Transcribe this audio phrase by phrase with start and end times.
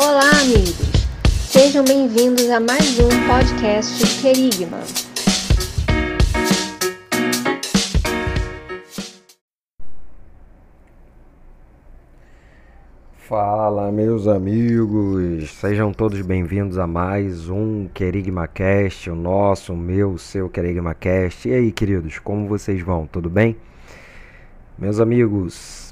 [0.00, 0.76] Olá, amigos!
[1.26, 4.78] Sejam bem-vindos a mais um podcast Querigma.
[13.16, 15.50] Fala, meus amigos!
[15.50, 20.94] Sejam todos bem-vindos a mais um Querigma Cast, o nosso, o meu, o seu Querigma
[20.94, 21.48] Cast.
[21.48, 23.04] E aí, queridos, como vocês vão?
[23.04, 23.56] Tudo bem?
[24.78, 25.87] Meus amigos,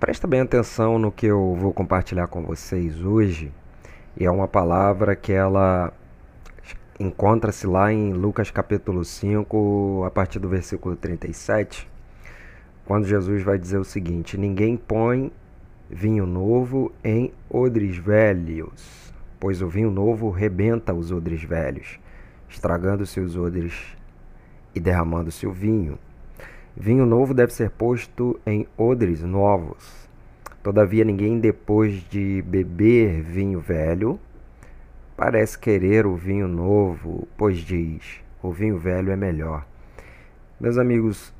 [0.00, 3.52] presta bem atenção no que eu vou compartilhar com vocês hoje.
[4.16, 5.92] E é uma palavra que ela
[6.98, 11.86] encontra-se lá em Lucas capítulo 5, a partir do versículo 37,
[12.86, 15.30] quando Jesus vai dizer o seguinte: Ninguém põe
[15.90, 22.00] vinho novo em odres velhos, pois o vinho novo rebenta os odres velhos,
[22.48, 23.74] estragando-se os odres
[24.74, 25.98] e derramando-se o vinho.
[26.76, 30.08] Vinho novo deve ser posto em odres novos.
[30.62, 34.20] Todavia, ninguém, depois de beber vinho velho,
[35.16, 39.66] parece querer o vinho novo, pois diz: o vinho velho é melhor.
[40.60, 41.32] Meus amigos,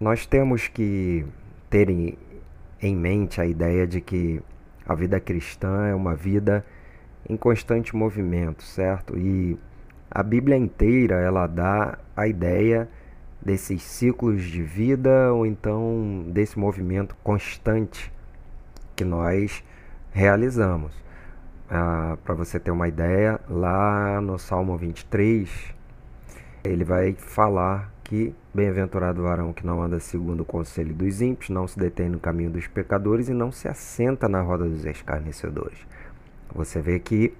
[0.00, 1.26] nós temos que
[1.68, 4.40] ter em mente a ideia de que
[4.86, 6.64] a vida cristã é uma vida
[7.28, 9.18] em constante movimento, certo?
[9.18, 9.58] E
[10.10, 12.88] a Bíblia inteira ela dá a ideia
[13.40, 18.12] desses ciclos de vida ou então desse movimento constante
[18.96, 19.62] que nós
[20.10, 20.92] realizamos.
[21.70, 25.48] Ah, Para você ter uma ideia, lá no Salmo 23,
[26.64, 31.50] ele vai falar que bem-aventurado o varão que não anda segundo o conselho dos ímpios,
[31.50, 35.78] não se detém no caminho dos pecadores e não se assenta na roda dos escarnecedores.
[36.54, 37.34] Você vê que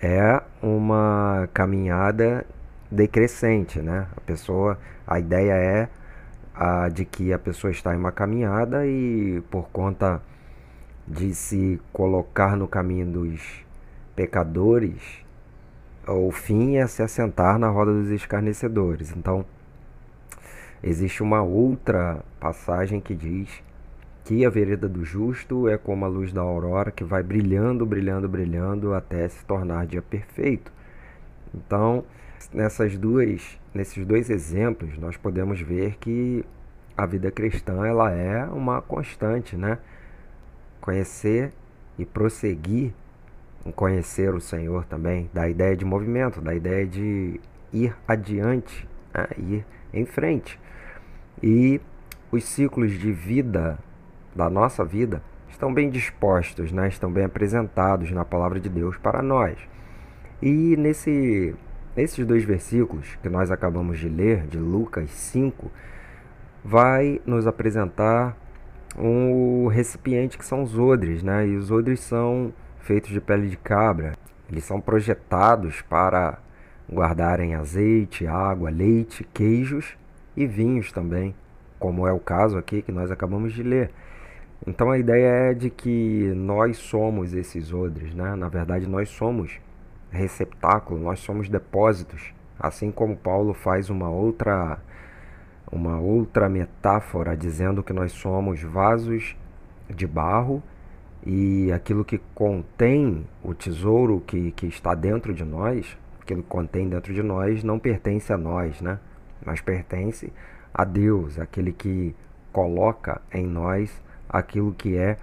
[0.00, 2.46] é uma caminhada
[2.94, 4.06] decrescente, né?
[4.16, 5.88] A pessoa, a ideia é
[6.54, 10.22] a de que a pessoa está em uma caminhada e por conta
[11.06, 13.64] de se colocar no caminho dos
[14.16, 15.24] pecadores,
[16.06, 19.12] o fim é se assentar na roda dos escarnecedores.
[19.16, 19.44] Então,
[20.86, 23.48] Existe uma outra passagem que diz
[24.22, 28.28] que a vereda do justo é como a luz da aurora que vai brilhando, brilhando,
[28.28, 30.70] brilhando até se tornar dia perfeito.
[31.54, 32.04] Então,
[32.52, 36.44] nessas duas, nesses dois exemplos, nós podemos ver que
[36.96, 39.78] a vida cristã ela é uma constante, né?
[40.80, 41.52] Conhecer
[41.98, 42.92] e prosseguir
[43.64, 47.40] em conhecer o Senhor também, da ideia de movimento, da ideia de
[47.72, 49.26] ir adiante, né?
[49.38, 50.60] ir em frente.
[51.42, 51.80] E
[52.30, 53.78] os ciclos de vida
[54.34, 56.88] da nossa vida estão bem dispostos, né?
[56.88, 59.56] estão bem apresentados na palavra de Deus para nós.
[60.42, 61.54] E nesse,
[61.96, 65.70] nesses dois versículos que nós acabamos de ler, de Lucas 5,
[66.64, 68.36] vai nos apresentar
[68.98, 71.46] um recipiente que são os odres, né?
[71.46, 74.14] E os odres são feitos de pele de cabra.
[74.50, 76.38] Eles são projetados para
[76.90, 79.96] guardarem azeite, água, leite, queijos
[80.36, 81.34] e vinhos também,
[81.78, 83.90] como é o caso aqui que nós acabamos de ler.
[84.66, 88.34] Então a ideia é de que nós somos esses odres, né?
[88.34, 89.58] Na verdade, nós somos
[90.14, 94.78] receptáculo, nós somos depósitos, assim como Paulo faz uma outra
[95.72, 99.36] uma outra metáfora dizendo que nós somos vasos
[99.88, 100.62] de barro
[101.26, 106.88] e aquilo que contém o tesouro que, que está dentro de nós, aquilo que contém
[106.88, 108.98] dentro de nós não pertence a nós, né?
[109.44, 110.32] mas pertence
[110.72, 112.14] a Deus, aquele que
[112.52, 115.16] coloca em nós aquilo que é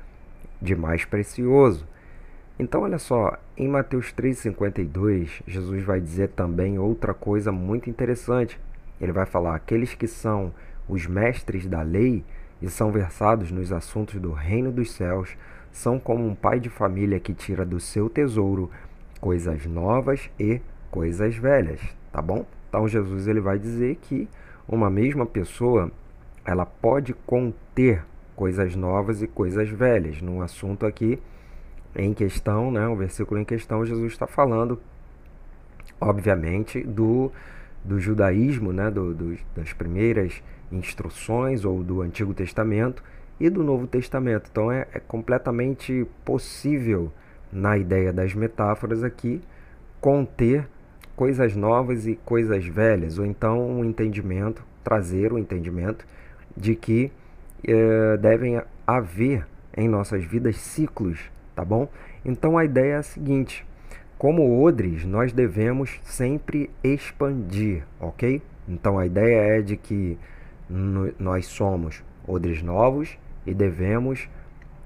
[0.62, 1.88] de mais precioso.
[2.60, 8.60] Então, olha só, em Mateus 3,52, Jesus vai dizer também outra coisa muito interessante.
[9.00, 10.54] Ele vai falar: aqueles que são
[10.88, 12.24] os mestres da lei
[12.62, 15.36] e são versados nos assuntos do reino dos céus
[15.72, 18.70] são como um pai de família que tira do seu tesouro
[19.20, 21.80] coisas novas e coisas velhas,
[22.12, 22.46] tá bom?
[22.68, 24.28] Então Jesus ele vai dizer que
[24.68, 25.92] uma mesma pessoa
[26.44, 28.04] ela pode conter
[28.36, 30.22] coisas novas e coisas velhas.
[30.22, 31.20] Num assunto aqui
[31.96, 34.80] em questão, né, o versículo em questão, Jesus está falando,
[36.00, 37.32] obviamente, do,
[37.84, 40.42] do judaísmo, né, do, do, das primeiras
[40.72, 43.04] instruções ou do Antigo Testamento
[43.40, 44.50] e do Novo Testamento.
[44.52, 47.12] Então é, é completamente possível,
[47.52, 49.42] na ideia das metáforas aqui,
[50.00, 50.68] conter
[51.16, 56.06] coisas novas e coisas velhas, ou então um entendimento, trazer o um entendimento
[56.56, 57.12] de que
[57.68, 59.46] eh, devem haver
[59.76, 61.20] em nossas vidas ciclos,
[61.62, 61.88] tá bom?
[62.26, 63.64] Então a ideia é a seguinte:
[64.18, 68.42] como odres, nós devemos sempre expandir, ok?
[68.68, 70.18] Então a ideia é de que
[71.20, 73.16] nós somos odres novos
[73.46, 74.28] e devemos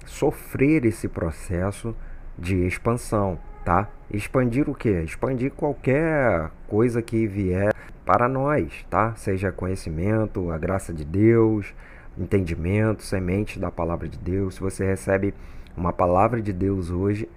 [0.06, 1.96] sofrer esse processo
[2.38, 3.88] de expansão, tá?
[4.12, 4.90] Expandir o que?
[4.90, 7.74] Expandir qualquer coisa que vier
[8.06, 9.16] para nós, tá?
[9.16, 11.74] Seja conhecimento, a graça de Deus,
[12.18, 14.56] entendimento, semente da palavra de Deus.
[14.56, 15.34] Se você recebe
[15.76, 17.28] uma palavra de Deus hoje,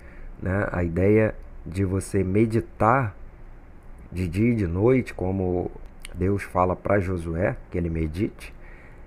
[0.40, 0.68] né?
[0.70, 1.34] A ideia
[1.66, 3.14] de você meditar
[4.10, 5.70] de dia e de noite, como
[6.14, 8.54] Deus fala para Josué que ele medite,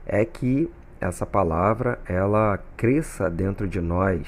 [0.05, 0.69] é que
[0.99, 4.27] essa palavra ela cresça dentro de nós.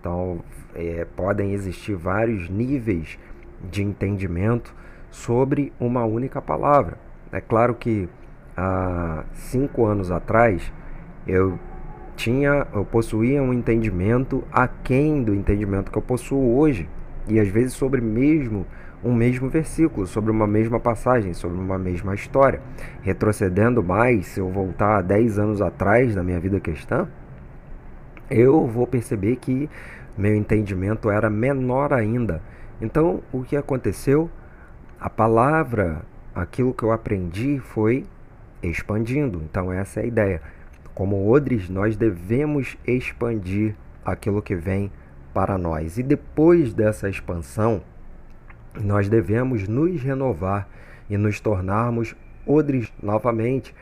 [0.00, 0.40] Então,
[0.74, 3.18] é, podem existir vários níveis
[3.70, 4.74] de entendimento
[5.10, 6.98] sobre uma única palavra.
[7.30, 8.08] É claro que
[8.56, 10.72] há cinco anos atrás
[11.26, 11.58] eu
[12.16, 16.88] tinha, eu possuía um entendimento aquém do entendimento que eu possuo hoje
[17.28, 18.66] e às vezes sobre mesmo
[19.04, 22.60] um mesmo versículo, sobre uma mesma passagem, sobre uma mesma história.
[23.02, 27.08] Retrocedendo mais, se eu voltar 10 anos atrás da minha vida cristã,
[28.30, 29.68] eu vou perceber que
[30.16, 32.40] meu entendimento era menor ainda.
[32.80, 34.30] Então, o que aconteceu?
[35.00, 36.02] A palavra,
[36.34, 38.04] aquilo que eu aprendi foi
[38.62, 39.42] expandindo.
[39.42, 40.42] Então, essa é a ideia.
[40.94, 43.74] Como odres, nós devemos expandir
[44.04, 44.90] aquilo que vem
[45.32, 45.98] para nós.
[45.98, 47.82] E depois dessa expansão,
[48.80, 50.68] nós devemos nos renovar
[51.08, 52.14] e nos tornarmos
[52.46, 53.74] odres novamente,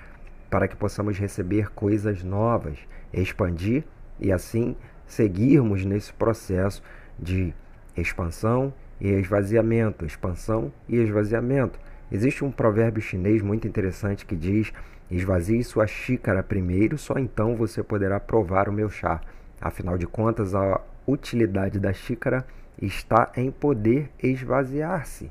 [0.48, 2.78] para que possamos receber coisas novas,
[3.12, 3.84] expandir
[4.18, 6.82] e assim seguirmos nesse processo
[7.18, 7.54] de
[7.96, 11.78] expansão e esvaziamento, expansão e esvaziamento.
[12.10, 14.72] Existe um provérbio chinês muito interessante que diz:
[15.10, 19.20] esvazie sua xícara primeiro, só então você poderá provar o meu chá.
[19.60, 22.44] Afinal de contas, a utilidade da xícara
[22.80, 25.30] está em poder esvaziar-se.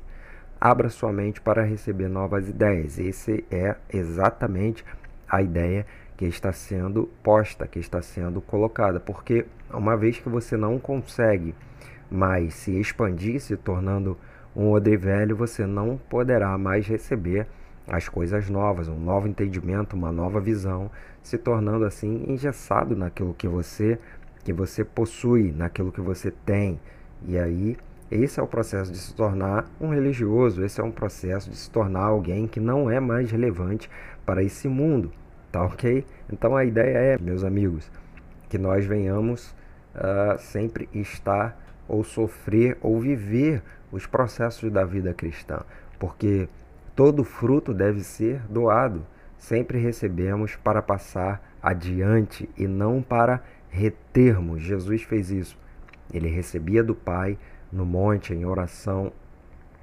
[0.60, 2.98] Abra sua mente para receber novas ideias.
[2.98, 4.84] Esse é exatamente
[5.28, 5.86] a ideia
[6.16, 11.54] que está sendo posta, que está sendo colocada, porque uma vez que você não consegue
[12.10, 14.18] mais se expandir, se tornando
[14.54, 17.46] um odre velho, você não poderá mais receber
[17.88, 20.90] as coisas novas, um novo entendimento, uma nova visão,
[21.22, 23.98] se tornando assim engessado naquilo que você
[24.42, 26.80] que você possui, naquilo que você tem,
[27.26, 27.76] e aí,
[28.10, 31.70] esse é o processo de se tornar um religioso, esse é um processo de se
[31.70, 33.90] tornar alguém que não é mais relevante
[34.24, 35.12] para esse mundo,
[35.52, 36.04] tá ok?
[36.32, 37.90] Então a ideia é, meus amigos,
[38.48, 39.54] que nós venhamos
[39.94, 41.56] uh, sempre estar
[41.90, 45.62] ou sofrer ou viver os processos da vida cristã,
[45.98, 46.48] porque
[46.94, 49.04] todo fruto deve ser doado.
[49.36, 54.62] Sempre recebemos para passar adiante e não para retermos.
[54.62, 55.58] Jesus fez isso.
[56.12, 57.36] Ele recebia do Pai
[57.72, 59.12] no monte, em oração,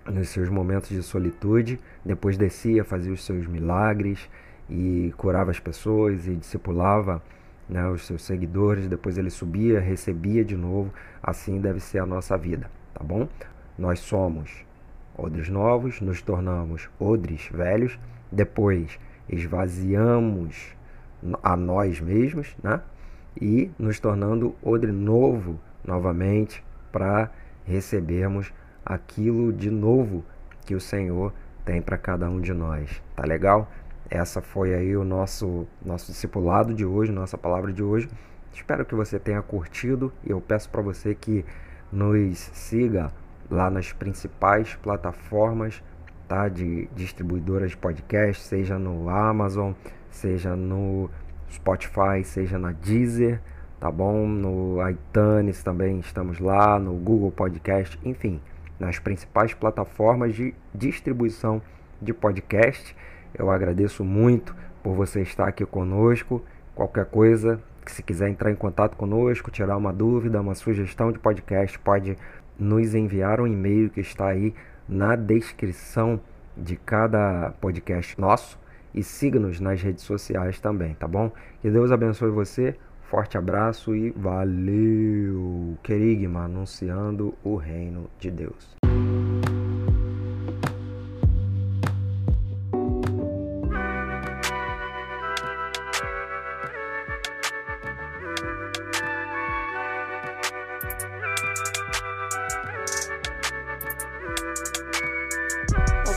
[0.05, 4.29] nos seus momentos de solitude, depois descia, fazia os seus milagres
[4.69, 7.21] e curava as pessoas e discipulava
[7.69, 12.37] né, os seus seguidores, depois ele subia, recebia de novo, assim deve ser a nossa
[12.37, 13.27] vida, tá bom?
[13.77, 14.65] Nós somos
[15.17, 17.99] odres novos, nos tornamos odres velhos,
[18.31, 18.99] depois
[19.29, 20.75] esvaziamos
[21.43, 22.81] a nós mesmos, né?
[23.39, 27.31] E nos tornando odre novo novamente para
[27.65, 28.51] recebermos
[28.85, 30.23] aquilo de novo
[30.65, 31.33] que o Senhor
[31.65, 33.01] tem para cada um de nós.
[33.15, 33.69] Tá legal?
[34.09, 38.09] Essa foi aí o nosso nosso discipulado de hoje, nossa palavra de hoje.
[38.53, 41.45] Espero que você tenha curtido e eu peço para você que
[41.91, 43.11] nos siga
[43.49, 45.83] lá nas principais plataformas
[46.27, 49.73] tá, de distribuidoras de podcast, seja no Amazon,
[50.09, 51.09] seja no
[51.49, 53.41] Spotify, seja na Deezer
[53.79, 54.27] tá bom?
[54.27, 58.41] No iTunes também estamos lá, no Google Podcast, enfim,
[58.79, 61.61] nas principais plataformas de distribuição
[62.01, 62.95] de podcast.
[63.37, 66.43] Eu agradeço muito por você estar aqui conosco.
[66.73, 71.77] Qualquer coisa, se quiser entrar em contato conosco, tirar uma dúvida, uma sugestão de podcast,
[71.79, 72.17] pode
[72.57, 74.53] nos enviar um e-mail que está aí
[74.87, 76.19] na descrição
[76.55, 78.57] de cada podcast nosso
[78.93, 81.31] e siga-nos nas redes sociais também, tá bom?
[81.61, 82.75] Que Deus abençoe você.
[83.03, 85.77] Forte abraço e valeu!
[85.83, 88.86] Querigma anunciando o reino de Deus.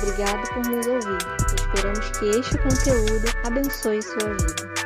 [0.02, 1.18] Obrigado por nos ouvir.
[1.54, 4.79] Esperamos que este conteúdo abençoe sua vida.